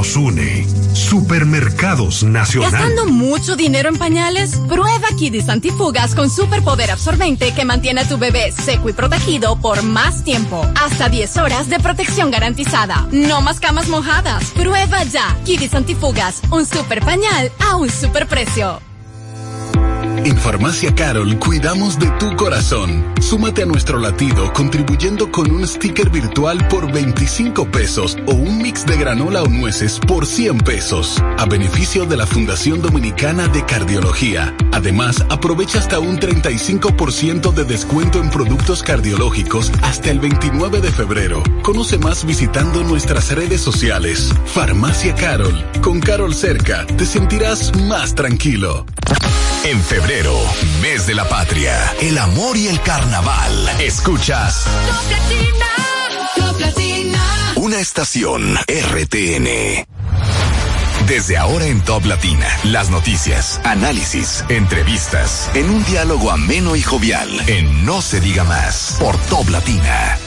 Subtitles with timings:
[0.00, 0.66] nos une.
[0.94, 2.70] Supermercados Nacional.
[2.72, 4.56] ¿Gastando mucho dinero en pañales?
[4.66, 9.82] Prueba Kidis Antifugas con superpoder absorbente que mantiene a tu bebé seco y protegido por
[9.82, 10.66] más tiempo.
[10.82, 13.06] Hasta 10 horas de protección garantizada.
[13.12, 14.42] No más camas mojadas.
[14.52, 15.36] Prueba ya.
[15.44, 18.89] Kidis Antifugas, un super pañal a un super precio.
[20.24, 23.04] En Farmacia Carol cuidamos de tu corazón.
[23.20, 28.84] Súmate a nuestro latido contribuyendo con un sticker virtual por 25 pesos o un mix
[28.84, 34.54] de granola o nueces por 100 pesos, a beneficio de la Fundación Dominicana de Cardiología.
[34.72, 41.42] Además, aprovecha hasta un 35% de descuento en productos cardiológicos hasta el 29 de febrero.
[41.62, 44.32] Conoce más visitando nuestras redes sociales.
[44.44, 45.64] Farmacia Carol.
[45.80, 48.84] Con Carol cerca, te sentirás más tranquilo.
[49.64, 50.34] En febrero,
[50.80, 53.68] mes de la patria, el amor y el carnaval.
[53.78, 54.64] Escuchas.
[57.56, 59.86] Una estación RTN.
[61.06, 67.28] Desde ahora en Top Latina, las noticias, análisis, entrevistas, en un diálogo ameno y jovial,
[67.46, 70.18] en No se diga más, por Top Latina.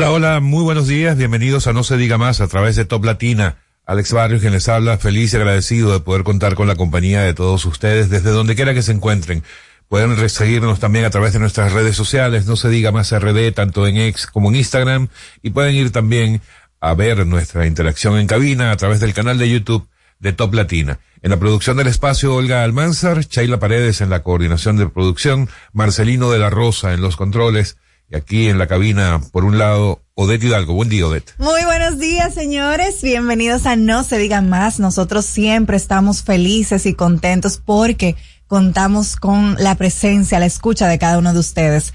[0.00, 3.04] Hola, hola, muy buenos días, bienvenidos a No se diga más a través de Top
[3.04, 3.58] Latina.
[3.84, 7.34] Alex Barrios, quien les habla, feliz y agradecido de poder contar con la compañía de
[7.34, 9.44] todos ustedes desde donde quiera que se encuentren.
[9.88, 13.86] Pueden seguirnos también a través de nuestras redes sociales, no se diga más RD, tanto
[13.86, 15.08] en X como en Instagram,
[15.42, 16.40] y pueden ir también
[16.80, 19.86] a ver nuestra interacción en cabina a través del canal de YouTube
[20.18, 20.98] de Top Latina.
[21.20, 26.30] En la producción del espacio, Olga Almanzar, Chayla Paredes en la coordinación de producción, Marcelino
[26.30, 27.76] de la Rosa en los controles,
[28.10, 30.74] y aquí en la cabina, por un lado, Odette Hidalgo.
[30.74, 31.32] Buen día, Odette.
[31.38, 33.00] Muy buenos días, señores.
[33.02, 34.80] Bienvenidos a No se diga más.
[34.80, 38.16] Nosotros siempre estamos felices y contentos porque
[38.48, 41.94] contamos con la presencia, la escucha de cada uno de ustedes.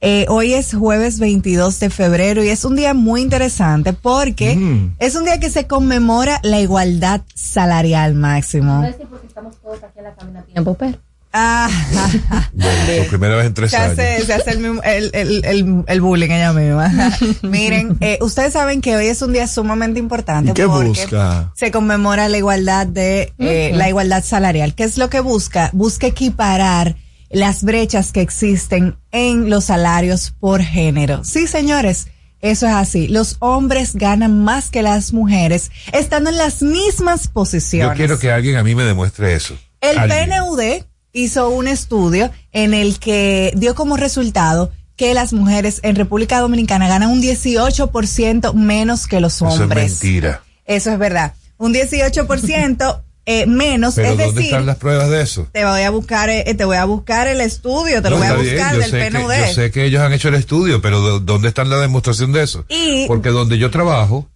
[0.00, 4.96] Eh, hoy es jueves 22 de febrero y es un día muy interesante porque mm.
[4.98, 8.82] es un día que se conmemora la igualdad salarial máximo.
[8.82, 10.98] No sé porque estamos todos aquí en la cabina tiempo, pero.
[11.32, 11.70] Ah,
[12.98, 13.98] por primera vez en tres se años.
[13.98, 14.80] Hace, se hace el,
[15.14, 16.92] el, el, el, bullying ella misma.
[17.42, 21.52] Miren, eh, ustedes saben que hoy es un día sumamente importante qué porque busca?
[21.54, 24.74] se conmemora la igualdad de eh, la igualdad salarial.
[24.74, 25.70] ¿Qué es lo que busca?
[25.72, 26.96] Busca equiparar
[27.30, 31.24] las brechas que existen en los salarios por género.
[31.24, 32.08] Sí, señores.
[32.42, 33.06] Eso es así.
[33.06, 37.96] Los hombres ganan más que las mujeres, estando en las mismas posiciones.
[37.96, 39.56] Yo quiero que alguien a mí me demuestre eso.
[39.80, 40.82] El PNUD
[41.12, 46.88] hizo un estudio en el que dio como resultado que las mujeres en República Dominicana
[46.88, 49.92] ganan un 18% menos que los hombres.
[49.92, 50.42] Eso es mentira.
[50.64, 51.34] Eso es verdad.
[51.56, 53.94] Un 18% eh, menos.
[53.94, 55.48] Pero es ¿dónde decir, están las pruebas de eso?
[55.52, 58.34] Te voy a buscar, eh, te voy a buscar el estudio, te lo voy a
[58.34, 59.30] buscar del PNUD.
[59.30, 62.42] Que, yo sé que ellos han hecho el estudio, pero ¿dónde está la demostración de
[62.42, 62.64] eso?
[62.68, 64.28] Y, Porque donde yo trabajo,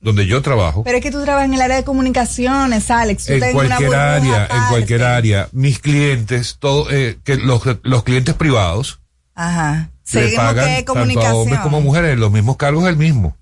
[0.00, 0.84] donde yo trabajo.
[0.84, 3.26] Pero es que tú trabajas en el área de comunicaciones, Alex.
[3.26, 5.48] Tú en cualquier área, en cualquier área.
[5.52, 9.00] Mis clientes, todo, eh, que los, los clientes privados.
[9.34, 9.90] Ajá.
[10.12, 13.36] Le pagan tanto a hombres como mujeres, los mismos cargos el mismo.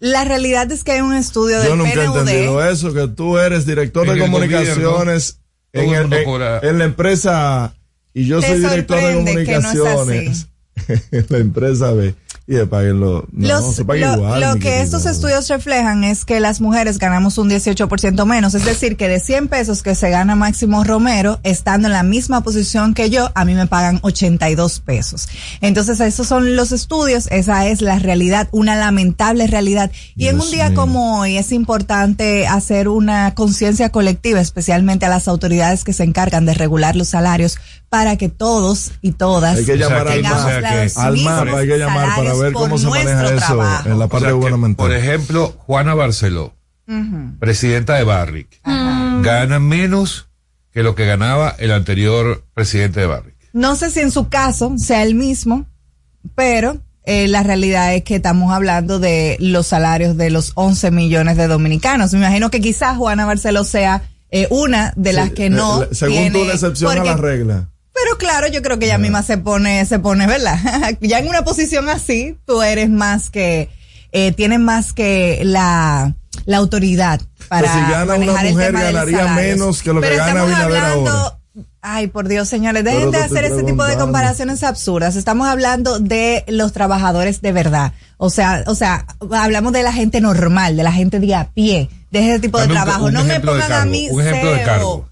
[0.00, 3.36] La realidad es que hay un estudio Yo del nunca he entendido eso, que tú
[3.36, 5.40] eres director En de comunicaciones
[5.72, 6.12] en, el
[6.62, 7.74] en- la empresa
[8.14, 10.46] y yo soy director de no comunicaciones
[11.10, 12.14] en la empresa B
[12.48, 12.66] y de.
[12.66, 14.40] No, Los- se paga lo, igual.
[14.40, 18.96] lo que estos estudios reflejan es que las mujeres ganamos un 18% menos, es decir,
[18.96, 23.10] que de 100 pesos que se gana Máximo Romero, estando en la misma posición que
[23.10, 25.28] yo, a mí me pagan 82 pesos.
[25.60, 29.90] Entonces, esos son los estudios, esa es la realidad, una lamentable realidad.
[30.16, 30.80] Y en un día mío.
[30.80, 36.46] como hoy es importante hacer una conciencia colectiva, especialmente a las autoridades que se encargan
[36.46, 40.12] de regular los salarios, para que todos y todas Hay que O sea, llamar que-
[40.12, 42.86] al tengamos o sea, que- Al MAP hay que llamar para salarios ver cómo se
[42.88, 43.88] maneja nuestro eso trabajo.
[43.88, 44.86] en la O parte sea, gubernamental.
[44.86, 46.54] por ejemplo, Juana Barceló,
[47.38, 50.28] presidenta de Barrick, gana menos
[50.72, 53.36] que lo que ganaba el anterior presidente de Barrick.
[53.52, 55.66] No sé si en su caso sea el mismo,
[56.34, 61.36] pero eh, la realidad es que estamos hablando de los salarios de los 11 millones
[61.38, 62.12] de dominicanos.
[62.12, 65.84] Me imagino que quizás Juana Barceló sea eh, una de las Sí, que no.
[65.84, 67.70] eh, Según tiene- tú, la excepción a la regla.
[68.04, 70.58] Pero claro, yo creo que ella misma se pone, se pone, ¿verdad?
[71.00, 73.68] ya en una posición así, tú eres más que,
[74.12, 76.14] eh, tienes más que la,
[76.44, 80.06] la autoridad para Pues si gana una manejar mujer, de ganaría menos que lo que
[80.08, 81.34] Pero gana estamos Abinader hablando, ahora.
[81.80, 85.16] Ay, por Dios, señores, dejen Pero de hacer ese tipo de comparaciones absurdas.
[85.16, 87.92] Estamos hablando de los trabajadores de verdad.
[88.16, 91.88] O sea, o sea, hablamos de la gente normal, de la gente de a pie,
[92.10, 93.04] de ese tipo de Dame un- trabajo.
[93.06, 94.66] un no me de pongan a cargo, mí un ejemplo de CEO.
[94.66, 95.08] cargo.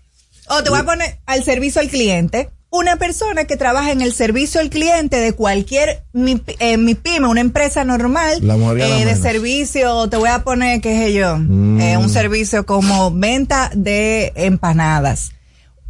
[0.48, 4.12] O te voy a poner al servicio al cliente, una persona que trabaja en el
[4.12, 9.16] servicio al cliente de cualquier mi, eh, mi pyme, una empresa normal La eh, de
[9.16, 11.80] servicio, te voy a poner, qué sé yo, Mm.
[11.80, 15.32] eh, un servicio como venta de empanadas.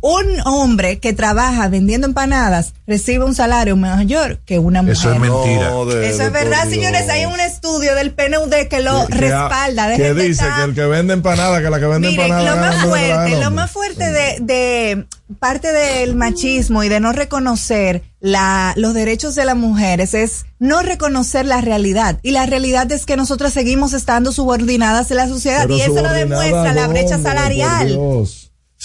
[0.08, 4.97] Un hombre que trabaja vendiendo empanadas recibe un salario mayor que una mujer.
[4.97, 5.70] Eso es mentira.
[5.70, 7.08] No, de- Eso es verdad, señores.
[7.08, 9.97] Hay un estudio del PNUD que lo Que- respalda.
[9.97, 12.55] Que, dice estar- que el que vende empanada, que la que vende Miren, empanada.
[12.55, 15.06] lo más fuerte, lo más fuerte de, de
[15.41, 20.82] parte del machismo y de no reconocer la, los derechos de las mujeres es no
[20.82, 22.19] reconocer la realidad.
[22.23, 26.00] Y la realidad es que nosotras seguimos estando subordinadas en la sociedad Pero y eso
[26.00, 27.99] lo demuestra la brecha salarial.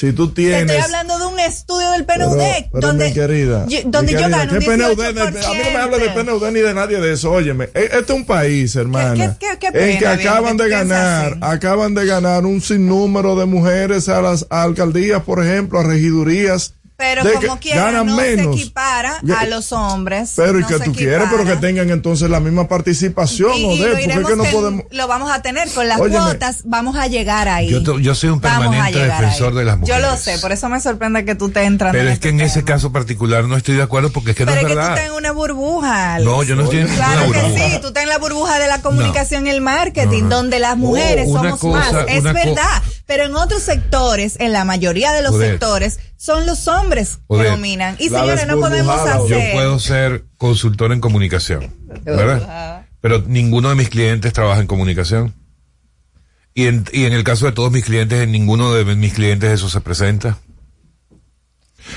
[0.01, 0.61] Si tú Te tienes.
[0.63, 4.11] estoy hablando de un estudio del PNUD Pero, pero, donde, mi querida, yo, mi donde
[4.13, 4.99] yo querida, gano un ¿qué PNUD?
[4.99, 5.45] 18%.
[5.45, 7.31] A mí no me habla de PNUD ni de nadie de eso.
[7.31, 11.93] Óyeme, este es un país, hermana, qué- qué- qué en que acaban de ganar, acaban
[11.93, 16.73] de ganar un sinnúmero de mujeres a las a alcaldías, por ejemplo, a regidurías.
[17.01, 18.55] Pero de como que quiera, ganan no menos.
[18.55, 20.33] se equipara a los hombres.
[20.35, 21.27] Pero ¿y no que tú quieres?
[21.31, 24.29] Pero que tengan entonces la misma participación, Y- o y de, lo porque es iremos
[24.29, 24.83] que no que podemos.
[24.91, 26.19] lo vamos a tener con las Óyeme.
[26.23, 27.69] cuotas, vamos a llegar ahí.
[28.01, 29.57] Yo soy un permanente defensor ahí.
[29.59, 30.21] de las Yo lo mujeres.
[30.21, 31.91] sé, por eso me sorprende que tú te entras.
[31.91, 34.55] Pero es que en ese caso particular no estoy de acuerdo porque es que Pero
[34.55, 34.93] no es es que tú verdad.
[34.97, 36.13] estás en una burbuja.
[36.15, 36.29] Alex.
[36.29, 37.69] No, yo no estoy en Claro que burbuja.
[37.69, 41.25] sí, tú estás en la burbuja de la comunicación y el marketing, donde las mujeres
[41.27, 42.05] Oh, una somos cosa- más.
[42.09, 42.83] Es una verdad.
[43.07, 47.95] Pero en otros sectores, en la mayoría de los sectores, son los hombres que dominan.
[47.97, 49.53] Y señores, no podemos desburbujada, Yo hacer.
[49.53, 51.73] puedo ser consultor en comunicación,
[52.03, 52.85] ¿verdad?
[53.01, 55.33] Pero ninguno de mis clientes trabaja en comunicación.
[56.53, 59.49] Y en, y en el caso de todos mis clientes, en ninguno de mis clientes
[59.49, 60.37] eso se presenta.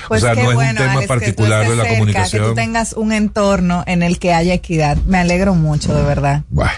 [0.07, 1.87] Pues o sea, qué no es bueno, un tema Alex, que tú particular de la
[1.87, 2.41] comunicación.
[2.41, 4.97] Que tú tengas un entorno en el que haya equidad.
[5.05, 6.41] Me alegro mucho, de verdad.
[6.49, 6.71] Buah.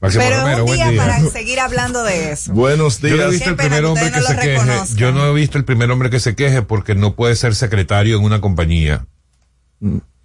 [0.00, 1.02] Máximo Pero Romero, un buen día, día.
[1.02, 2.52] para seguir hablando de eso.
[2.52, 3.30] Buenos Yo no he días.
[3.30, 4.94] visto Qué el primer que hombre que no se queje.
[4.96, 8.16] Yo no he visto el primer hombre que se queje porque no puede ser secretario
[8.18, 9.06] en una compañía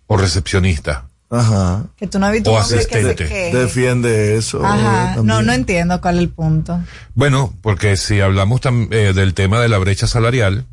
[0.08, 1.08] o recepcionista.
[1.30, 1.86] Ajá.
[1.98, 3.16] Que tú no has visto O un hombre que se asistente.
[3.28, 3.58] queje.
[3.58, 4.64] Defiende eso.
[4.64, 5.14] Ajá.
[5.14, 5.46] eh, No, también.
[5.48, 6.80] no entiendo cuál es el punto.
[7.16, 8.62] Bueno, porque si hablamos
[8.92, 10.66] eh, del tema de la brecha salarial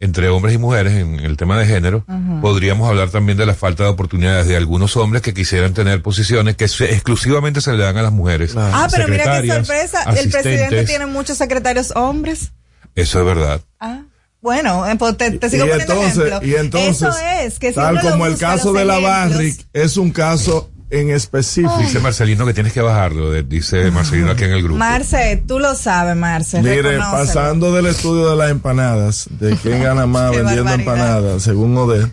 [0.00, 2.04] entre hombres y mujeres en el tema de género,
[2.42, 6.56] podríamos hablar también de la falta de oportunidades de algunos hombres que quisieran tener posiciones
[6.56, 8.52] que se- exclusivamente se le dan a las mujeres.
[8.52, 8.72] Claro.
[8.76, 10.02] Ah, pero mira qué sorpresa.
[10.16, 12.52] El presidente tiene muchos secretarios hombres.
[12.94, 13.60] Eso es verdad.
[13.80, 14.02] Ah.
[14.40, 16.48] Bueno, eh, pues te, te sigo y poniendo entonces, ejemplo.
[16.48, 20.70] y entonces, Eso es, que tal como el caso de la Barrick es un caso
[20.90, 21.76] en específico.
[21.78, 24.78] Dice Marcelino que tienes que bajarlo, de- dice Marcelino aquí en el grupo.
[24.78, 26.60] Marce, tú lo sabes, Marce.
[26.62, 27.10] Mire, reconócelo.
[27.18, 30.80] pasando del estudio de las empanadas, de quién gana más vendiendo barbaridad.
[30.80, 31.74] empanadas, según.
[31.92, 32.10] Aquí,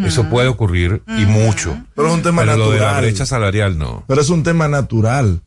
[0.04, 1.76] Eso puede ocurrir y mucho.
[1.94, 3.04] Pero es un tema Pero lo de la natural.
[3.04, 4.04] brecha salarial no.
[4.08, 5.40] Pero es un tema natural.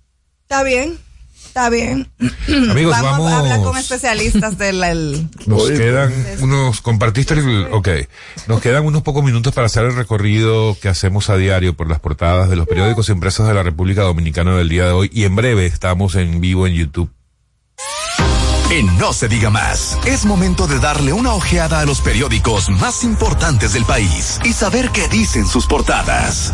[0.44, 0.98] Está bien,
[1.46, 2.10] está bien.
[2.70, 3.32] Amigos, vamos.
[3.32, 7.90] a hablar con especialistas del el- Nos Oye, quedan unos, compartiste el, ok,
[8.48, 12.00] nos quedan unos pocos minutos para hacer el recorrido que hacemos a diario por las
[12.00, 15.26] portadas de los periódicos y empresas de la República Dominicana del día de hoy y
[15.26, 17.10] en breve estamos en vivo en YouTube.
[18.72, 23.04] En No se diga más, es momento de darle una ojeada a los periódicos más
[23.04, 26.54] importantes del país y saber qué dicen sus portadas.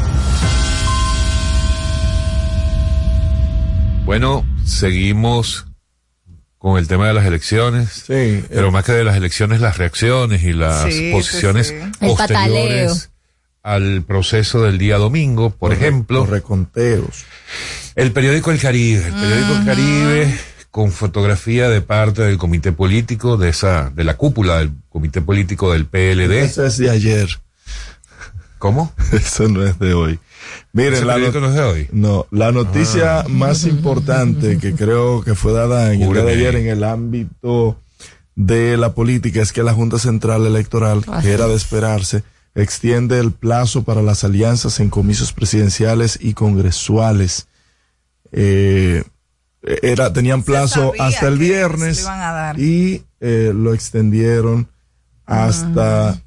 [4.06, 5.68] Bueno, seguimos
[6.58, 8.06] con el tema de las elecciones.
[8.08, 8.44] Sí.
[8.50, 11.76] Pero más que de las elecciones, las reacciones y las Sí, posiciones sí.
[12.00, 13.12] Posteriores
[13.62, 15.52] al proceso del día domingo.
[15.52, 17.26] Por ejemplo, Los reconteos.
[17.96, 19.06] el periódico El Caribe.
[19.08, 20.40] El periódico El Caribe
[20.78, 25.74] con fotografía de parte del comité político de esa, de la cúpula del comité político
[25.74, 26.44] del PLD.
[26.44, 27.28] Eso es de ayer.
[28.60, 28.94] ¿Cómo?
[29.12, 30.12] Eso no es de hoy.
[30.14, 30.22] ¿Ese
[30.74, 31.88] Miren, la, no- no es de hoy?
[31.92, 36.56] no, la noticia más importante que creo que fue dada en el día de ayer
[36.58, 37.80] en el ámbito
[38.36, 42.22] de la política es que la Junta Central Electoral, que era de esperarse,
[42.54, 47.48] extiende el plazo para las alianzas en comicios presidenciales y congresuales.
[48.32, 49.04] Eh,
[49.62, 52.08] era, tenían plazo hasta el viernes
[52.58, 54.70] y eh, lo extendieron
[55.26, 56.22] hasta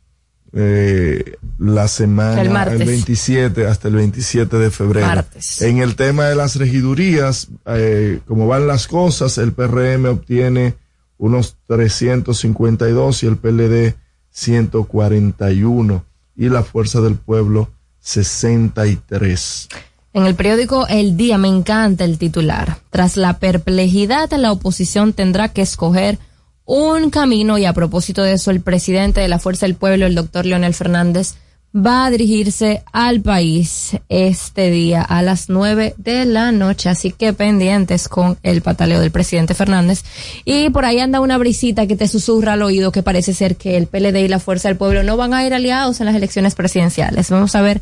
[0.53, 2.87] eh, la semana, El martes.
[2.87, 5.07] 27, hasta el 27 de febrero.
[5.07, 5.63] Martes.
[5.63, 10.75] En el tema de las regidurías, eh, como van las cosas, el PRM obtiene
[11.19, 13.95] unos 352 y el PLD
[14.31, 16.05] 141
[16.37, 17.71] y la Fuerza del Pueblo
[18.01, 19.69] 63.
[20.13, 22.79] En el periódico El Día me encanta el titular.
[22.91, 26.19] Tras la perplejidad, la oposición tendrá que escoger
[26.65, 30.15] un camino y a propósito de eso, el presidente de la Fuerza del Pueblo, el
[30.15, 31.35] doctor Leonel Fernández,
[31.75, 36.89] va a dirigirse al país este día a las nueve de la noche.
[36.89, 40.03] Así que pendientes con el pataleo del presidente Fernández.
[40.45, 43.77] Y por ahí anda una brisita que te susurra al oído que parece ser que
[43.77, 46.55] el PLD y la Fuerza del Pueblo no van a ir aliados en las elecciones
[46.55, 47.31] presidenciales.
[47.31, 47.81] Vamos a ver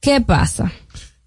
[0.00, 0.72] qué pasa.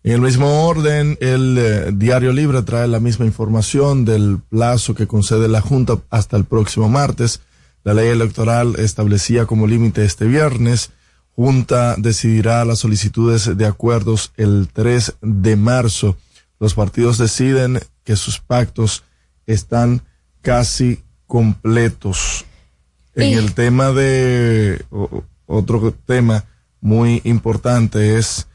[0.03, 5.05] En el mismo orden, el eh, Diario Libre trae la misma información del plazo que
[5.07, 7.41] concede la Junta hasta el próximo martes.
[7.83, 10.89] La ley electoral establecía como límite este viernes.
[11.35, 16.17] Junta decidirá las solicitudes de acuerdos el 3 de marzo.
[16.59, 19.03] Los partidos deciden que sus pactos
[19.45, 20.01] están
[20.41, 22.45] casi completos.
[23.15, 26.45] En Y- el tema de o- otro tema
[26.81, 28.47] muy importante es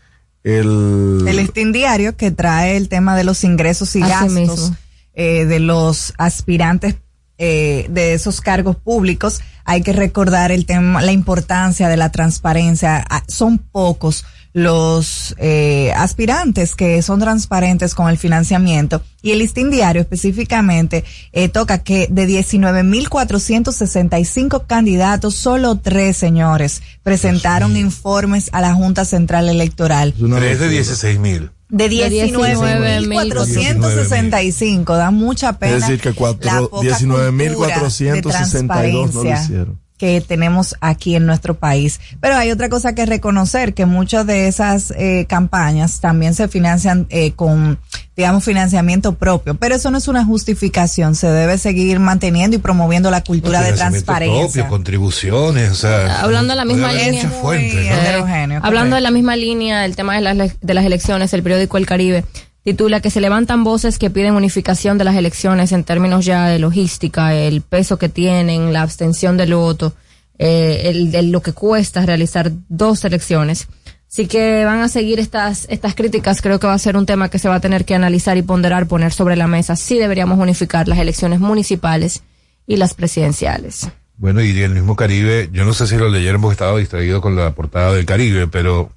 [0.46, 4.72] el, El listín diario que trae el tema de los ingresos y Así gastos
[5.12, 6.94] eh, de los aspirantes
[7.38, 9.40] eh, de esos cargos públicos.
[9.64, 13.04] Hay que recordar el tema, la importancia de la transparencia.
[13.10, 14.24] Ah, Son pocos
[14.56, 21.50] los eh, aspirantes que son transparentes con el financiamiento y el listín diario específicamente eh,
[21.50, 30.14] toca que de 19.465 candidatos, solo tres señores presentaron informes a la Junta Central Electoral.
[30.14, 30.68] Tres de locura.
[30.68, 31.50] 16 mil.
[31.68, 35.76] De De 19.465, da mucha pena.
[35.76, 38.46] Es decir, que cuatro- la poca 19.462 cultura
[38.82, 39.78] de no lo hicieron.
[39.98, 42.00] Que tenemos aquí en nuestro país.
[42.20, 47.06] Pero hay otra cosa que reconocer, que muchas de esas eh, campañas también se financian
[47.08, 47.78] eh, con,
[48.16, 49.54] digamos, financiamiento propio.
[49.54, 53.72] Pero eso no es una justificación, se debe seguir manteniendo y promoviendo la cultura de
[53.72, 54.40] transparencia.
[54.44, 56.20] propio, contribuciones, o sea.
[56.20, 57.24] Hablando de la misma línea.
[57.24, 57.94] muchas fuentes, Muy ¿no?
[57.94, 61.78] heterogéneo, Hablando de la misma línea, el tema de las, de las elecciones, el periódico
[61.78, 62.24] El Caribe
[62.66, 66.58] titula que se levantan voces que piden unificación de las elecciones en términos ya de
[66.58, 69.94] logística, el peso que tienen, la abstención del voto,
[70.38, 73.68] eh, el, el- lo que cuesta realizar dos elecciones.
[74.10, 76.42] Así que van a seguir estas, estas críticas.
[76.42, 78.42] Creo que va a ser un tema que se va a tener que analizar y
[78.42, 79.76] ponderar, poner sobre la mesa.
[79.76, 82.22] Sí deberíamos unificar las elecciones municipales
[82.66, 83.88] y las presidenciales.
[84.16, 87.36] Bueno, y el mismo Caribe, yo no sé si lo leyeron porque estaba distraído con
[87.36, 88.90] la portada del Caribe, pero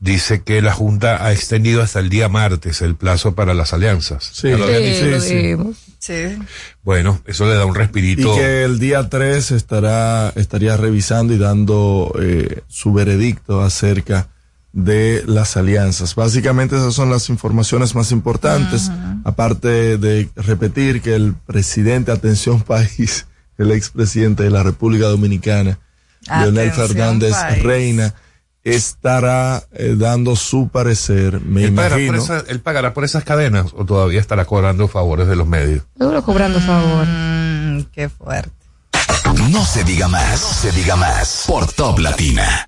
[0.00, 4.30] dice que la Junta ha extendido hasta el día martes el plazo para las alianzas.
[4.32, 4.48] Sí.
[4.50, 4.66] Ya lo
[5.98, 6.38] Sí.
[6.84, 8.34] Bueno, eso le da un Y respirito.
[8.36, 14.28] que el día 3 estará, estaría revisando y dando eh, su veredicto acerca
[14.72, 16.14] de las alianzas.
[16.14, 18.90] Básicamente esas son las informaciones más importantes,
[19.24, 23.26] aparte de repetir que el presidente, atención país,
[23.58, 25.78] el expresidente de la República Dominicana,
[26.28, 27.62] Leonel Fernández país.
[27.64, 28.14] Reina,
[28.74, 32.22] estará eh, dando su parecer, me ¿Él pagará, por imagino.
[32.36, 35.82] esa- ¿Él pagará por esas cadenas o todavía estará cobrando favores de los medios?
[35.96, 37.06] Seguro cobrando favor.
[37.06, 38.50] Mm, qué fuerte.
[39.50, 42.67] No se diga más, no se diga más por Top Latina.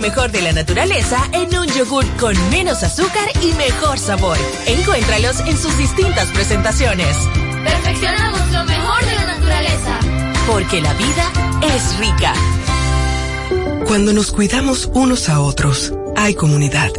[0.00, 4.36] Mejor de la naturaleza en un yogur con menos azúcar y mejor sabor.
[4.66, 7.16] Encuéntralos en sus distintas presentaciones.
[7.64, 9.98] Perfeccionamos lo mejor de la naturaleza.
[10.46, 11.30] Porque la vida
[11.74, 12.34] es rica.
[13.86, 16.90] Cuando nos cuidamos unos a otros, hay comunidad.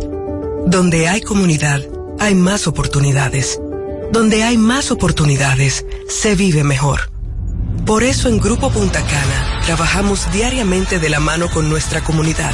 [0.65, 1.81] Donde hay comunidad,
[2.19, 3.59] hay más oportunidades.
[4.11, 7.11] Donde hay más oportunidades, se vive mejor.
[7.85, 12.53] Por eso en Grupo Punta Cana trabajamos diariamente de la mano con nuestra comunidad,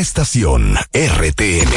[0.00, 1.70] estación RTN.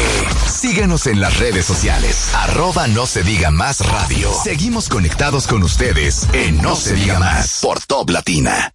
[0.48, 2.32] Síguenos en las redes sociales.
[2.34, 4.32] Arroba no se diga más radio.
[4.44, 8.74] Seguimos conectados con ustedes en No, se, diga más por Top Latina.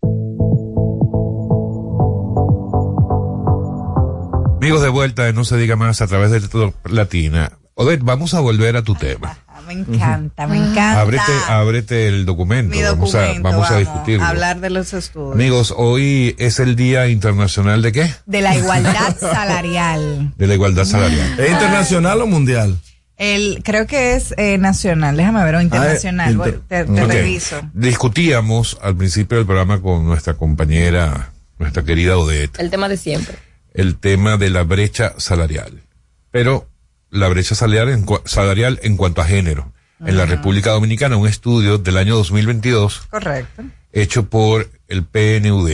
[4.58, 7.58] Amigos de vuelta, no se diga más a través de Top Latina.
[7.74, 9.38] Odette, vamos a volver a tu tema.
[9.68, 11.00] Me encanta, me encanta.
[11.02, 12.74] Ábrete, ábrete el documento.
[12.74, 14.24] Mi vamos a, vamos a vamos discutirlo.
[14.24, 15.35] a hablar de los estudios.
[15.35, 18.14] Amigos, hoy es el Día Internacional de qué?
[18.26, 20.33] De la igualdad salarial.
[20.37, 21.38] De la igualdad salarial.
[21.38, 22.78] ¿Es internacional o mundial?
[23.18, 27.61] El, creo que es eh, nacional, déjame ver, o internacional, Ah, Voy- inter- te, reviso.
[27.74, 33.37] Discutíamos al principio del programa con nuestra compañera, nuestra querida Odette, El tema de siempre.
[33.74, 35.83] el tema de la brecha salarial.
[36.31, 36.68] Pero
[37.11, 39.73] la brecha salarial en, salarial en cuanto a género.
[40.01, 43.64] En la República Dominicana, un estudio del año 2022 Correcto.
[43.92, 45.71] hecho por el PNUD.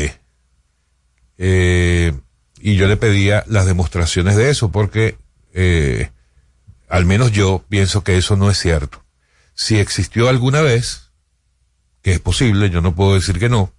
[1.36, 2.12] Eh,
[2.58, 5.18] y yo le pedía las demostraciones de eso porque
[5.52, 6.10] eh,
[6.88, 9.04] al menos yo pienso que eso no es cierto.
[9.54, 11.10] Si existió alguna vez,
[12.00, 13.74] que es posible, yo no puedo decir que no,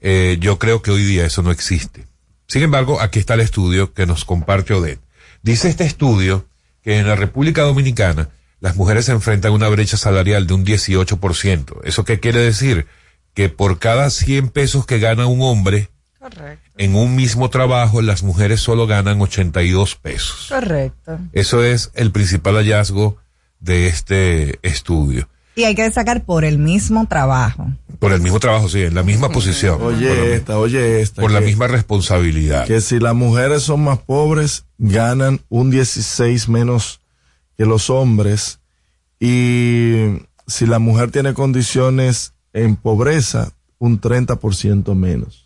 [0.00, 2.06] eh, yo creo que hoy día eso no existe.
[2.48, 5.00] Sin embargo, aquí está el estudio que nos comparte Odette.
[5.42, 6.49] Dice este estudio
[6.82, 8.28] que en la República Dominicana
[8.60, 11.80] las mujeres se enfrentan a una brecha salarial de un 18%.
[11.84, 12.86] ¿Eso qué quiere decir?
[13.34, 15.88] Que por cada 100 pesos que gana un hombre
[16.18, 16.70] Correcto.
[16.76, 20.46] en un mismo trabajo, las mujeres solo ganan 82 pesos.
[20.50, 21.18] Correcto.
[21.32, 23.16] Eso es el principal hallazgo
[23.60, 25.28] de este estudio.
[25.56, 27.70] Y hay que destacar por el mismo trabajo.
[27.98, 29.82] Por el mismo trabajo, sí, en la misma posición.
[29.82, 31.20] Oye esta, oye esta.
[31.20, 32.66] por la que- misma responsabilidad.
[32.66, 37.00] Que si las mujeres son más pobres, ganan un 16 menos
[37.58, 38.58] que los hombres.
[39.18, 45.39] Y si la mujer tiene condiciones en pobreza, un 30% menos.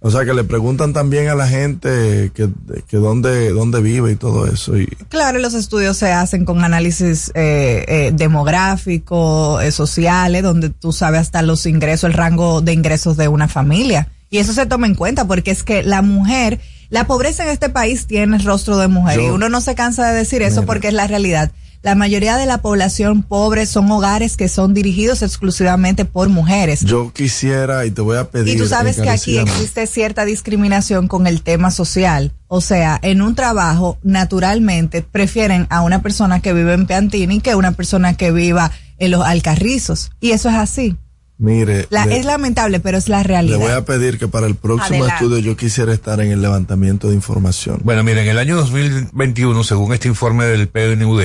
[0.00, 2.50] O sea que le preguntan también a la gente que,
[2.86, 4.78] que dónde, dónde vive y todo eso.
[4.78, 10.92] Y Claro, los estudios se hacen con análisis eh, eh, demográfico, eh, sociales, donde tú
[10.92, 14.08] sabes hasta los ingresos, el rango de ingresos de una familia.
[14.30, 17.68] Y eso se toma en cuenta porque es que la mujer, la pobreza en este
[17.70, 20.66] país tiene rostro de mujer Yo- y uno no se cansa de decir eso Mira.
[20.66, 21.52] porque es la realidad.
[21.84, 26.80] La mayoría de la población pobre son hogares que son dirigidos exclusivamente por mujeres.
[26.80, 28.54] yo quisiera, y te voy a pedir.
[28.54, 32.32] Y tú sabes que aquí existe cierta discriminación con el tema social.
[32.48, 37.54] O sea, en un trabajo, naturalmente, prefieren a una persona que vive en Piantini que
[37.54, 40.10] una persona que viva en los Alcarrizos.
[40.20, 40.96] Y eso es así.
[41.36, 43.58] Mire, La- le- es lamentable, pero es la le realidad.
[43.58, 45.24] voy a pedir que para el próximo Adelante.
[45.24, 47.80] estudio yo quisiera estar en el levantamiento de información.
[47.84, 51.20] Bueno, miren, en el año 2021, según este informe del PNUD,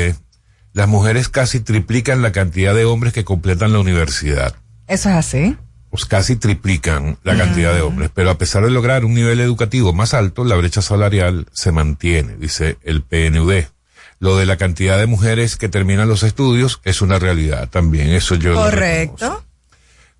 [0.74, 4.56] las mujeres casi triplican la cantidad de hombres que completan la universidad.
[4.88, 5.58] Eso es así.
[5.90, 9.92] pues casi triplican la cantidad de hombres, pero a pesar de lograr un nivel educativo
[9.92, 13.64] más alto, la brecha salarial se mantiene, dice el PNUD.
[14.20, 18.36] Lo de la cantidad de mujeres que terminan los estudios es una realidad también, eso
[18.36, 18.62] yo lo.
[18.62, 19.44] Correcto.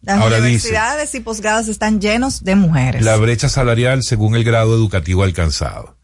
[0.02, 3.04] Las Ahora dice- universidades y posgrados están llenos de mujeres.
[3.04, 5.98] La brecha salarial según el grado educativo alcanzado.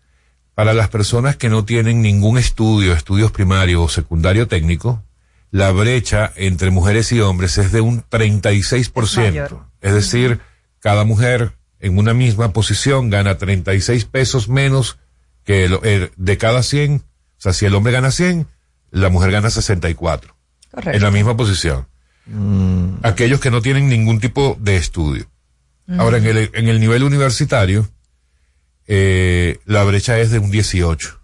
[0.56, 5.04] Para las personas que no tienen ningún estudio, estudios primario o secundario técnico,
[5.52, 9.18] la brecha entre mujeres y hombres es de un 36%.
[9.32, 9.60] mayor.
[9.82, 10.39] Es decir,
[10.80, 14.98] cada mujer en una misma posición gana 36 pesos menos
[15.44, 16.96] que el, el- de cada 100.
[16.96, 17.02] O
[17.38, 18.48] sea, si el hombre gana 100,
[18.91, 20.36] la mujer gana 64
[20.72, 20.91] Correcto.
[20.98, 21.86] en la misma posición.
[23.04, 25.28] Aquellos que no tienen ningún tipo de estudio.
[26.00, 27.88] Ahora, en el, en el nivel universitario,
[28.88, 31.19] eh, la brecha es de un 18.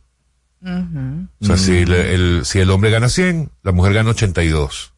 [0.63, 4.93] O sea, si, le- el, si el hombre gana 100, la mujer gana 82.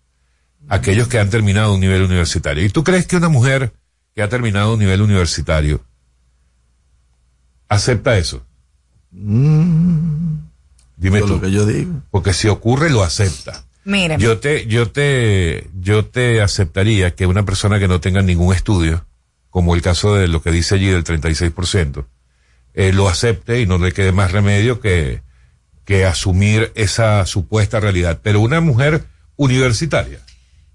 [0.70, 2.64] Aquellos que han terminado un nivel universitario.
[2.66, 3.74] ¿Y tú crees que una mujer
[4.16, 5.84] que ha terminado un nivel universitario
[7.70, 8.46] acepta eso?
[9.12, 10.38] Dime
[11.18, 11.34] Eso es tú.
[11.36, 12.02] lo que yo digo.
[12.12, 13.66] Porque si ocurre, lo acepta.
[13.86, 18.54] Miren, Yo te, yo te, yo te aceptaría que una persona que no tenga ningún
[18.56, 19.06] estudio,
[19.50, 22.06] como el caso de lo que dice allí del 36%,
[22.74, 25.22] eh, lo acepte y no le quede más remedio que,
[25.86, 28.20] que asumir esa supuesta realidad.
[28.24, 29.04] Pero una mujer
[29.36, 30.20] universitaria,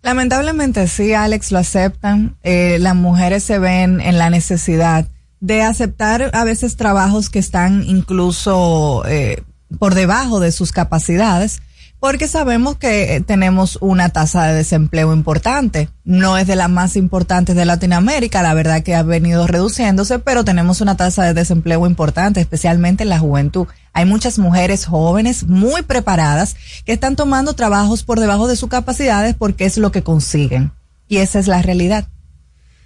[0.03, 2.37] lamentablemente sí, Alex, lo aceptan.
[2.43, 5.07] Eh, las mujeres se ven en la necesidad
[5.41, 9.43] de aceptar a veces trabajos que están incluso eh,
[9.79, 11.61] por debajo de sus capacidades,
[12.01, 15.89] porque sabemos que eh, tenemos una tasa de desempleo importante.
[16.05, 20.45] No es de las más importantes de Latinoamérica, la verdad que ha venido reduciéndose, pero
[20.45, 23.67] tenemos una tasa de desempleo importante, especialmente en la juventud.
[23.93, 29.35] Hay muchas mujeres jóvenes muy preparadas que están tomando trabajos por debajo de sus capacidades
[29.35, 30.71] porque es lo que consiguen.
[31.09, 32.07] Y esa es la realidad.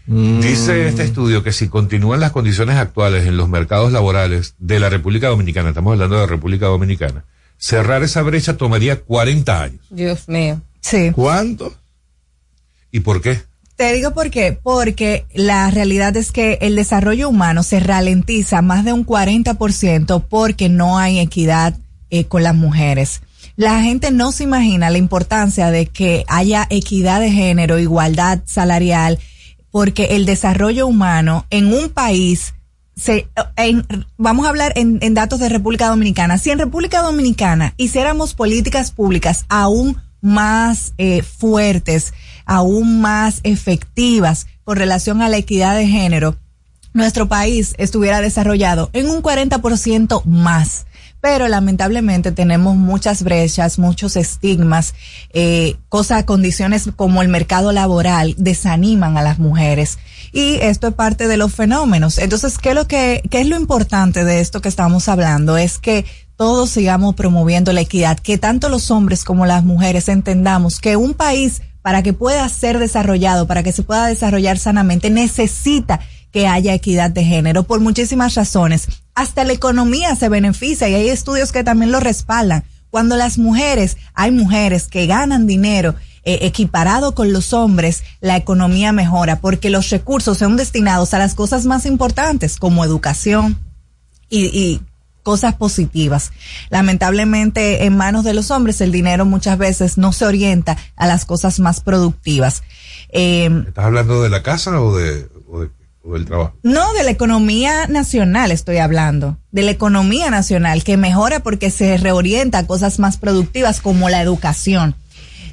[0.06, 4.88] dice este estudio que si continúan las condiciones actuales en los mercados laborales de la
[4.88, 7.24] República Dominicana, estamos hablando de la República Dominicana,
[7.58, 9.80] cerrar esa brecha tomaría 40 años.
[9.90, 10.60] Dios mío.
[10.80, 11.10] Sí.
[11.12, 11.74] ¿Cuánto?
[12.90, 13.42] ¿Y por qué?
[13.76, 14.58] Te digo por qué.
[14.62, 20.68] Porque la realidad es que el desarrollo humano se ralentiza más de un 40% porque
[20.68, 21.76] no hay equidad
[22.10, 23.22] eh, con las mujeres.
[23.56, 29.18] La gente no se imagina la importancia de que haya equidad de género, igualdad salarial,
[29.70, 32.54] porque el desarrollo humano en un país
[32.96, 33.28] se,
[34.16, 36.38] vamos a hablar en, en datos de República Dominicana.
[36.38, 42.14] Si en República Dominicana hiciéramos políticas públicas aún más eh, fuertes,
[42.46, 46.36] aún más efectivas con relación a la equidad de género,
[46.94, 50.86] nuestro país estuviera desarrollado en un 40% más.
[51.20, 54.94] Pero lamentablemente tenemos muchas brechas, muchos estigmas,
[55.32, 59.98] eh, cosas, condiciones como el mercado laboral desaniman a las mujeres.
[60.32, 62.18] Y esto es parte de los fenómenos.
[62.18, 65.58] Entonces, ¿qué es lo que, qué es lo importante de esto que estamos hablando?
[65.58, 70.80] Es que todos sigamos promoviendo la equidad, que tanto los hombres como las mujeres entendamos
[70.80, 76.00] que un país para que pueda ser desarrollado, para que se pueda desarrollar sanamente, necesita
[76.32, 78.88] que haya equidad de género por muchísimas razones.
[79.14, 82.64] Hasta la economía se beneficia y hay estudios que también lo respaldan.
[82.90, 88.92] Cuando las mujeres, hay mujeres que ganan dinero eh, equiparado con los hombres, la economía
[88.92, 93.58] mejora porque los recursos son destinados a las cosas más importantes como educación
[94.28, 94.80] y, y
[95.22, 96.32] cosas positivas.
[96.70, 101.24] Lamentablemente en manos de los hombres el dinero muchas veces no se orienta a las
[101.24, 102.62] cosas más productivas.
[103.10, 105.70] Eh, ¿Estás hablando de la casa o de, o de-
[106.04, 106.54] o del trabajo?
[106.64, 111.96] no, de la economía nacional estoy hablando, de la economía nacional que mejora porque se
[111.96, 114.96] reorienta a cosas más productivas como la educación.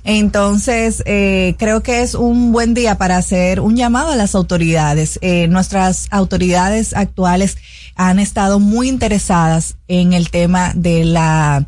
[0.04, 5.20] Entonces, eh, creo que es un buen día para hacer un llamado a las autoridades.
[5.22, 7.58] Eh, nuestras autoridades actuales
[7.96, 11.68] han estado muy interesadas en el tema de la,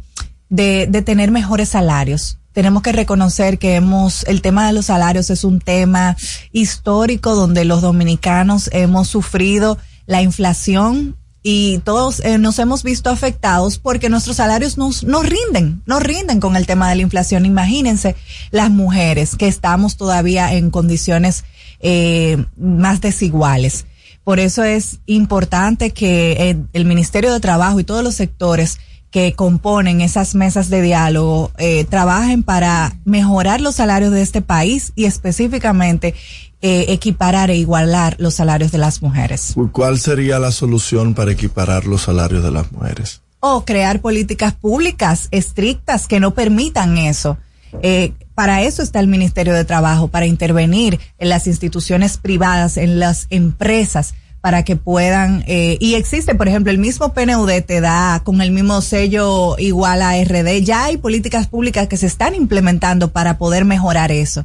[0.50, 2.38] de, de tener mejores salarios.
[2.54, 6.18] Tenemos que reconocer que hemos, el tema de los salarios es un tema
[6.52, 13.80] histórico donde los dominicanos hemos sufrido la inflación y todos eh, nos hemos visto afectados
[13.80, 17.46] porque nuestros salarios nos, no rinden, no rinden con el tema de la inflación.
[17.46, 18.16] Imagínense
[18.52, 21.44] las mujeres que estamos todavía en condiciones
[21.80, 23.86] eh, más desiguales.
[24.24, 29.34] Por eso es importante que eh, el Ministerio de Trabajo y todos los sectores que
[29.34, 35.06] componen esas mesas de diálogo eh, trabajen para mejorar los salarios de este país y
[35.06, 36.14] específicamente
[36.62, 39.56] eh, equiparar e igualar los salarios de las mujeres.
[39.72, 43.22] ¿Cuál sería la solución para equiparar los salarios de las mujeres?
[43.40, 47.38] O crear políticas públicas estrictas que no permitan eso.
[47.82, 53.00] Eh, para eso está el Ministerio de Trabajo, para intervenir en las instituciones privadas, en
[53.00, 58.22] las empresas, para que puedan, eh, y existe, por ejemplo, el mismo PNUD te da
[58.24, 63.12] con el mismo sello igual a RD, ya hay políticas públicas que se están implementando
[63.12, 64.44] para poder mejorar eso.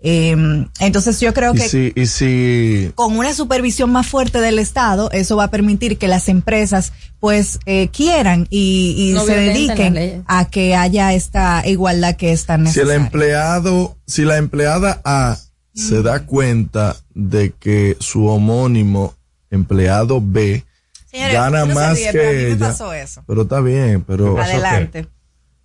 [0.00, 4.58] Eh, entonces yo creo Y que si, y si, con una supervisión más fuerte del
[4.60, 9.34] Estado, eso va a permitir que las empresas pues eh, quieran y, y No se
[9.34, 12.94] dediquen a que haya esta igualdad que es tan si el necesaria.
[13.06, 15.36] empleado, si la empleada A
[15.74, 19.14] se da cuenta de que su homónimo
[19.50, 20.64] empleado B
[21.10, 22.68] Señores, gana no más que pero a mí me ella.
[22.68, 23.24] pasó eso.
[23.26, 25.08] Pero está bien, pero Adelante.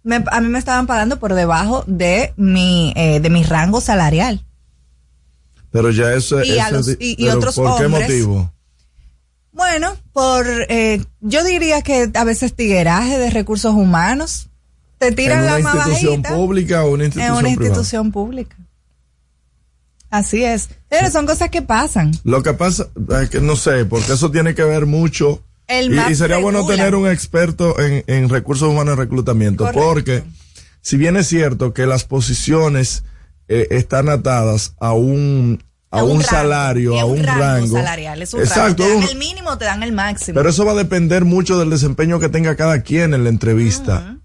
[0.03, 4.43] Me- a mí me estaban pagando por debajo de mi eh, de mi rango salarial.
[5.71, 8.53] pero ya eso, Y los- y- otros ¿por qué hombres- motivo?
[9.53, 14.49] Bueno, por eh, yo diría que a veces tigueraje de recursos humanos
[14.97, 17.65] te ¿En tiran una la más institución bajita pública o una en institución una privada?
[17.65, 18.55] institución pública.
[20.09, 20.69] Así es.
[20.89, 22.11] Pero son cosas que pasan.
[22.23, 22.87] Lo que pasa
[23.21, 25.41] es que no sé, porque eso tiene que ver mucho.
[25.67, 29.87] El y, sería bueno tener un experto en, en recursos humanos y reclutamiento, Correcto.
[29.87, 30.23] porque
[30.81, 33.03] si bien es cierto que las posiciones
[33.47, 38.21] eh, están atadas a un a, A un, salario, a un rango, salarial.
[38.21, 38.99] Es un exacto, rango.
[38.99, 40.35] Te dan el mínimo, te dan el máximo.
[40.35, 44.17] pero eso va a depender mucho del desempeño que tenga cada quien en la entrevista.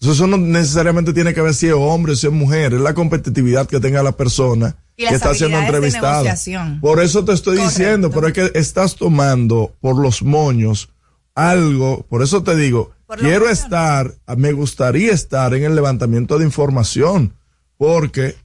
[0.00, 2.94] Eso no necesariamente tiene que ver si es hombre o si es mujer, es la
[2.94, 6.36] competitividad que tenga la persona Y que está siendo entrevistada.
[6.80, 7.78] Por eso te estoy Correcto.
[7.78, 10.90] diciendo, pero es que estás tomando por los moños
[11.34, 16.44] algo, por eso te digo, Por quiero estar, me gustaría estar en el levantamiento de
[16.44, 17.34] información,
[17.78, 18.36] porque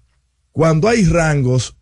[0.52, 1.76] cuando hay rangos,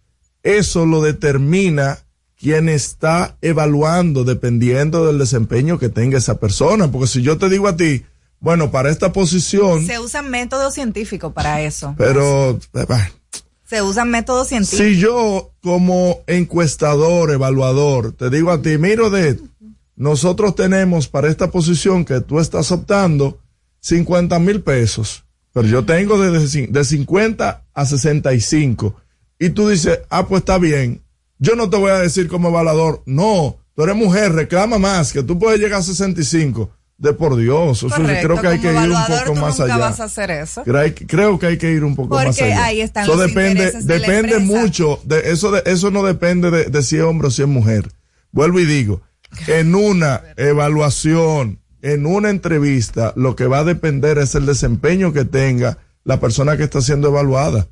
[0.44, 2.00] eso lo determina
[2.38, 7.68] quien está evaluando dependiendo del desempeño que tenga esa persona, porque si yo te digo
[7.68, 8.04] a ti,
[8.40, 11.96] bueno, para esta posición, Se usan métodos científicos para eso.
[11.98, 12.60] pero
[13.66, 14.86] Se usan métodos científicos.
[14.86, 19.40] si yo como encuestador, evaluador, te digo a ti, miro de,
[19.96, 23.40] nosotros tenemos para esta posición que tú estás optando
[23.80, 28.96] 50 mil pesos, pero yo tengo desde de 50 a 65
[29.40, 31.02] y tú dices, ah, pues está bien,
[31.40, 35.24] yo no te voy a decir como evaluador, no, tú eres mujer, reclama más, que
[35.24, 36.70] tú puedes llegar a 65.
[36.98, 39.78] De por Dios, sí, Correcto, creo que hay que ir un poco más allá.
[39.78, 40.64] vas a hacer eso.
[40.64, 42.66] Creo, que hay que ir un poco Porque más allá.
[42.66, 45.52] ahí están eso los depende, de depende mucho de eso.
[45.52, 47.92] De, eso no depende de, de si es hombre o si es mujer.
[48.32, 49.02] Vuelvo y digo,
[49.48, 55.26] en una evaluación, en una entrevista, lo que va a depender es el desempeño que
[55.26, 57.68] tenga la persona que está siendo evaluada.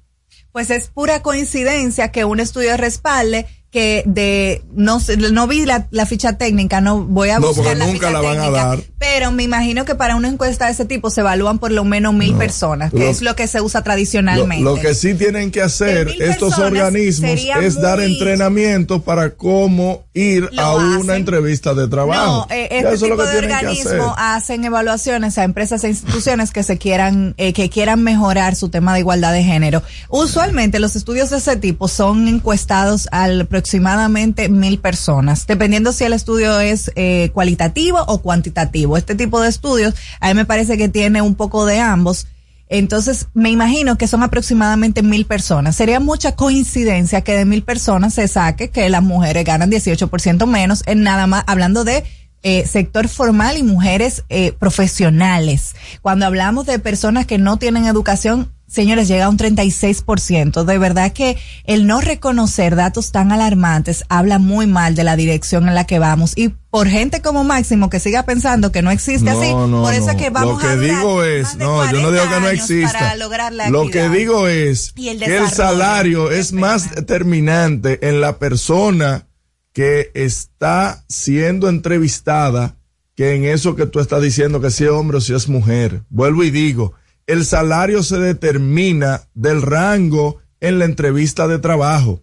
[0.51, 5.87] Pues es pura coincidencia que un estudio respalde que de no sé, no vi la,
[5.89, 8.41] la ficha técnica, no voy a No, buscar porque la nunca ficha la van a
[8.43, 8.79] técnica, dar.
[8.99, 12.13] pero me imagino que para una encuesta de ese tipo se evalúan por lo menos
[12.13, 14.63] mil personas, que Lo- es lo que se usa tradicionalmente.
[14.63, 17.31] lo que sí tienen que hacer De estos organismos
[17.61, 22.45] es dar entrenamiento para cómo ir a una entrevista de trabajo.
[22.47, 23.69] No, eh, este eso es lo tipo que de tienen que hacer.
[23.87, 28.69] organismos hacen evaluaciones a empresas e instituciones que se quieran, eh, que quieran mejorar su
[28.69, 29.81] tema de igualdad de género.
[30.09, 36.11] Usualmente los estudios de ese tipo son encuestados al aproximadamente mil personas, dependiendo si el
[36.11, 38.97] estudio es eh, cualitativo o cuantitativo.
[38.97, 42.27] Este tipo de estudios, a mí me parece que tiene un poco de ambos.
[42.67, 45.77] Entonces, me imagino que son aproximadamente mil personas.
[45.77, 50.83] Sería mucha coincidencia que de mil personas se saque que las mujeres ganan 18% menos
[50.85, 52.03] en nada más, hablando de
[52.41, 55.73] eh, sector formal y mujeres eh, profesionales.
[56.01, 60.63] Cuando hablamos de personas que no tienen educación, señores, llega a un 36%.
[60.63, 65.67] De verdad que el no reconocer datos tan alarmantes habla muy mal de la dirección
[65.67, 66.33] en la que vamos.
[66.35, 69.93] Y por gente como Máximo que siga pensando que no existe No, así, no, por
[69.93, 70.11] eso no.
[70.11, 72.47] es que vamos Lo que a digo es, no, yo no digo que no 40
[72.47, 72.99] años exista.
[72.99, 78.21] Para lograr la Lo que digo es el que el salario es más determinante en
[78.21, 79.27] la persona
[79.71, 82.75] que está siendo entrevistada
[83.15, 86.01] que en eso que tú estás diciendo que si es hombre o si es mujer.
[86.09, 86.93] Vuelvo y digo,
[87.27, 92.21] el salario se determina del rango en la entrevista de trabajo.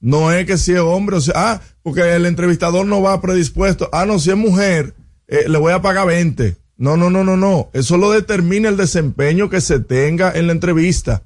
[0.00, 3.88] No es que si es hombre o sea, ah, porque el entrevistador no va predispuesto.
[3.92, 4.94] Ah, no, si es mujer,
[5.28, 6.56] eh, le voy a pagar 20.
[6.76, 7.70] No, no, no, no, no.
[7.72, 11.22] Eso lo determina el desempeño que se tenga en la entrevista.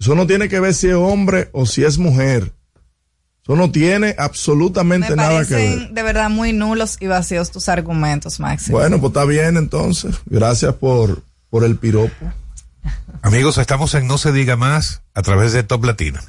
[0.00, 2.52] Eso no tiene que ver si es hombre o si es mujer.
[3.42, 5.70] Eso no tiene absolutamente Me nada que ver.
[5.70, 8.78] parecen de verdad muy nulos y vacíos tus argumentos, Máximo.
[8.78, 10.14] Bueno, pues está bien entonces.
[10.26, 12.32] Gracias por, por el piropo.
[13.22, 16.22] Amigos, estamos en No se diga más a través de Top Latina.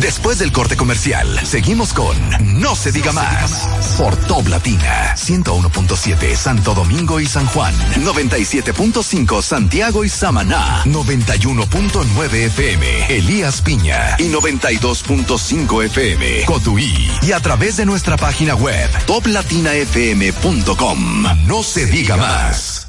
[0.00, 2.16] Después del corte comercial, seguimos con
[2.58, 10.02] No se diga más por Top Latina 101.7 Santo Domingo y San Juan, 97.5 Santiago
[10.02, 18.16] y Samaná, 91.9 FM Elías Piña y 92.5 FM Cotuí y a través de nuestra
[18.16, 21.24] página web toplatinafm.com.
[21.46, 22.88] No se diga más.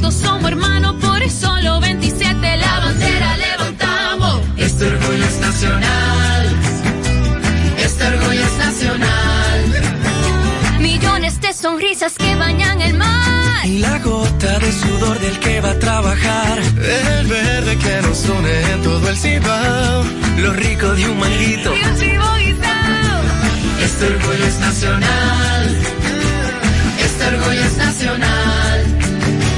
[0.00, 4.40] somos hermanos, por eso los 27 la bandera levantamos.
[4.56, 6.56] Este orgullo es nacional.
[7.78, 9.60] Este orgullo es nacional.
[10.80, 13.64] Millones de sonrisas que bañan el mar.
[13.64, 16.58] Y la gota de sudor del que va a trabajar.
[16.58, 20.04] El verde que nos une en todo el cibao.
[20.38, 21.74] Lo rico de un manguito.
[21.74, 23.20] Y un chivo guisao.
[23.82, 25.78] Este orgullo es nacional.
[26.98, 28.73] Este orgullo es nacional.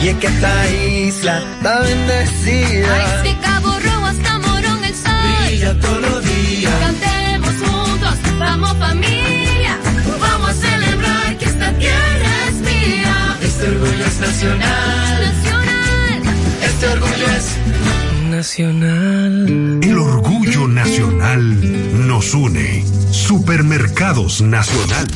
[0.06, 2.94] Y es que esta isla está bendecida.
[2.94, 5.48] Ay, de Cabo Rojo hasta Morón el sol.
[5.48, 6.72] Brilla todos los días.
[6.78, 9.76] Cantemos juntos, vamos familia.
[10.20, 13.36] Vamos a celebrar que esta tierra es mía.
[13.42, 15.34] Este orgullo es nacional.
[15.34, 16.22] Nacional.
[16.62, 19.80] Este orgullo es nacional.
[19.82, 22.84] El orgullo nacional nos une.
[23.10, 25.08] Supermercados Nacional.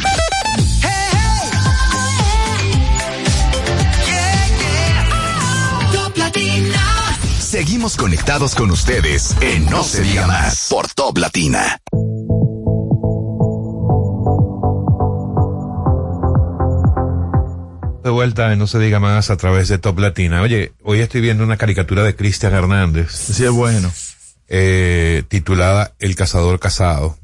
[7.71, 11.79] Seguimos conectados con ustedes en No se diga más por Top Latina.
[18.03, 20.43] De vuelta en No se diga más a través de Top Latina.
[20.43, 23.13] Oye, hoy estoy viendo una caricatura de Cristian Hernández.
[23.13, 23.93] Sí, es bueno.
[24.49, 27.17] eh, titulada El cazador casado.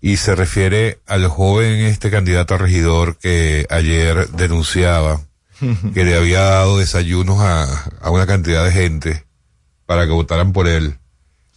[0.00, 5.20] Y se refiere al joven este candidato a regidor que ayer denunciaba
[5.92, 7.64] que le había dado desayunos a,
[8.00, 9.29] a una cantidad de gente
[9.90, 10.98] para que votaran por él.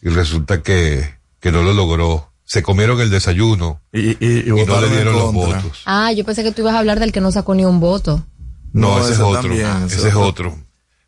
[0.02, 1.08] Y resulta que,
[1.40, 2.32] que no lo logró.
[2.44, 5.84] Se comieron el desayuno Y, y, y y no le dieron los votos.
[5.86, 8.26] Ah, yo pensé que tú ibas a hablar del que no sacó ni un voto.
[8.72, 9.42] No, No, ese es otro.
[9.44, 10.50] también, ese ese es otro.
[10.50, 10.58] otro.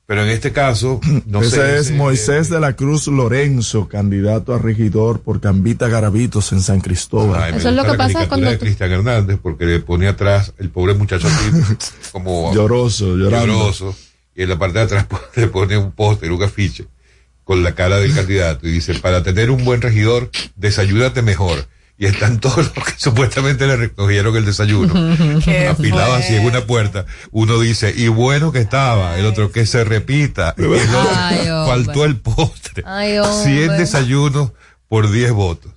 [0.05, 1.75] Pero en este caso, no ese sé.
[1.77, 6.79] es ese- Moisés de la Cruz Lorenzo, candidato a regidor por Cambita Garavitos en San
[6.79, 7.41] Cristóbal.
[7.41, 10.69] Ay, Eso es lo que pasa cuando de Cristian Hernández porque le pone atrás el
[10.69, 11.49] pobre muchacho así
[12.11, 13.47] como Lloroso, llorando.
[13.47, 13.95] lloroso
[14.35, 16.85] y en la parte de atrás le pone un póster, un afiche
[17.45, 22.08] con la cara del candidato y dice para tener un buen regidor desayúnate mejor y
[22.08, 24.93] están todos los que supuestamente le recogieron el desayuno
[25.69, 27.05] apilado así en una puerta.
[27.31, 31.47] Uno dice y bueno que estaba el otro que se repita y el otro, Ay,
[31.47, 33.77] faltó el postre Ay, 100 hombre.
[33.77, 34.51] desayunos
[34.89, 35.71] por 10 votos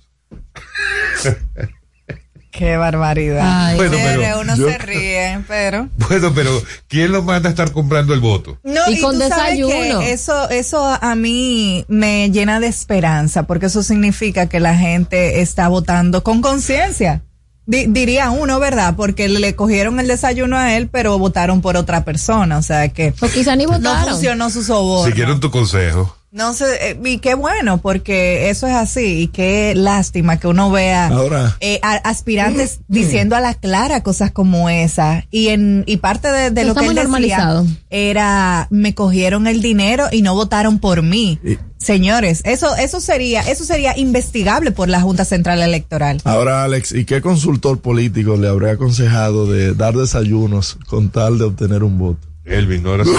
[2.59, 3.67] Qué barbaridad.
[3.69, 5.87] Ay, Bueno, pero uno yo- se ríe, pero.
[6.09, 6.51] Bueno, pero
[6.89, 8.57] ¿quién lo manda a estar comprando el voto?
[8.65, 10.01] No, Y con tú sabes desayuno.
[10.01, 15.39] que eso, eso a mí me llena de esperanza, porque eso significa que la gente
[15.39, 17.21] está votando con conciencia.
[17.65, 18.95] Di- diría uno, ¿verdad?
[18.97, 22.57] Porque le cogieron el desayuno a él, pero votaron por otra persona.
[22.57, 24.09] O sea que O quizá ni no votaron.
[24.15, 25.05] funcionó su soborno.
[25.09, 26.17] Siguieron tu consejo.
[26.31, 30.69] No sé, eh, y qué bueno, porque eso es así, y qué lástima que uno
[30.69, 31.57] vea Ahora.
[31.59, 35.25] eh, a- aspirantes diciendo a la clara cosas como esa.
[35.31, 37.65] Y en y parte de, de lo que él decía normalizado.
[37.89, 41.39] era, me cogieron el dinero y no votaron por mí.
[41.43, 46.19] Y- Señores, eso, eso sería, eso sería investigable por la Junta Central Electoral.
[46.25, 51.45] Ahora, Alex, ¿y qué consultor político le habría aconsejado de dar desayunos con tal de
[51.45, 52.27] obtener un voto?
[52.45, 53.11] Elvin, no era así.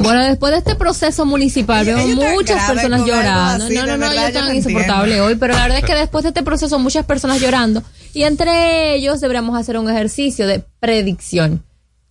[0.00, 1.98] Bueno, después de este proceso municipal veo
[2.34, 3.64] muchas personas llorando.
[3.64, 6.28] así, no, no, no, yo tan insoportable hoy, pero la verdad es que después de
[6.28, 7.82] este proceso muchas personas llorando
[8.14, 11.62] y entre ellos deberíamos hacer un ejercicio de predicción.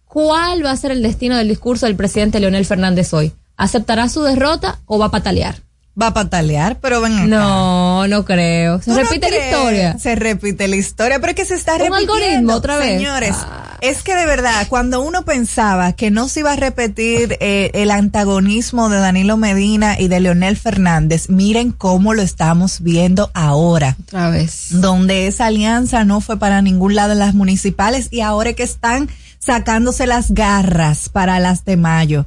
[0.05, 3.33] ¿Cuál va a ser el destino del discurso del presidente Leonel Fernández hoy?
[3.57, 5.55] ¿Aceptará su derrota o va a patalear?
[6.01, 7.25] Va a patalear, pero ven acá.
[7.27, 8.79] No, no creo.
[8.79, 9.97] ¿Se ¿Tú no repite la historia?
[9.97, 12.13] Se repite la historia, pero es que se está Un repitiendo.
[12.13, 12.97] algoritmo otra vez.
[12.97, 13.64] Señores, Ah.
[13.81, 17.91] Es que de verdad, cuando uno pensaba que no se iba a repetir eh, el
[17.91, 23.95] antagonismo de Danilo Medina y de Leonel Fernández, miren cómo lo estamos viendo ahora.
[24.03, 24.67] Otra vez.
[24.69, 29.09] Donde esa alianza no fue para ningún lado en las municipales y ahora que están
[29.39, 32.25] sacándose las garras para las de mayo.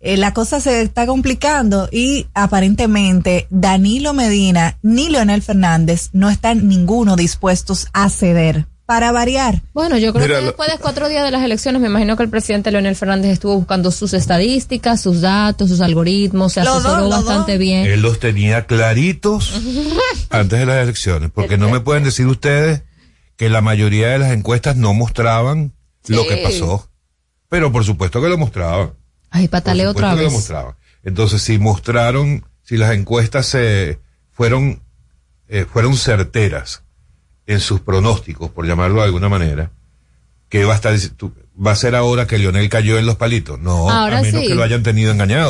[0.00, 6.68] Eh, la cosa se está complicando y aparentemente Danilo Medina ni Leonel Fernández no están
[6.68, 9.62] ninguno dispuestos a ceder para variar.
[9.72, 12.22] Bueno, yo creo Mira, que después de cuatro días de las elecciones, me imagino que
[12.24, 17.08] el presidente Leonel Fernández estuvo buscando sus estadísticas, sus datos, sus algoritmos, se dos, asesoró
[17.08, 17.58] bastante dos.
[17.60, 17.86] bien.
[17.86, 19.52] Él los tenía claritos
[20.30, 22.82] antes de las elecciones, porque no me pueden decir ustedes
[23.36, 25.72] que la mayoría de las encuestas no mostraban
[26.08, 26.88] lo que pasó.
[27.48, 28.94] Pero por supuesto que lo mostraban.
[29.30, 30.32] Ay, Por patale supuesto otra que lo vez.
[30.32, 30.74] mostraban.
[31.04, 33.98] Entonces, si mostraron, si las encuestas se
[34.30, 34.82] fueron,
[35.48, 36.81] eh, fueron certeras
[37.46, 39.70] en sus pronósticos, por llamarlo de alguna manera,
[40.48, 40.94] que va a estar,
[41.64, 43.58] va a ser ahora que Lionel cayó en los palitos.
[43.58, 44.48] No, Ahora a menos sí.
[44.48, 45.40] que lo hayan tenido engañado.